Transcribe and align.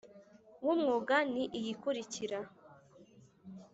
w 0.65 0.67
umwuga 0.73 1.15
ni 1.33 1.43
iyi 1.57 1.71
ikurikira 1.75 2.39